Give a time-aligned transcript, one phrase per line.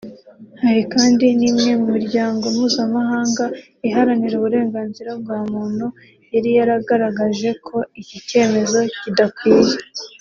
[0.63, 3.45] Hari kandi n’imwe mu miryango mpuzamahanga
[3.87, 5.85] iharanira uburenganzira bwa muntu
[6.33, 9.75] yari yaragaragaje ko iki cyemezo kidakwiye